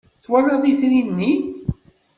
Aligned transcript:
Twalaḍ 0.23 0.63
itri-nni? 0.71 1.31